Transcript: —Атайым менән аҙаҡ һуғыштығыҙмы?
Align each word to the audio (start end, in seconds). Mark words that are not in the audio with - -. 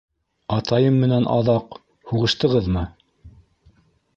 —Атайым 0.55 0.95
менән 1.03 1.27
аҙаҡ 1.35 1.77
һуғыштығыҙмы? 2.13 2.87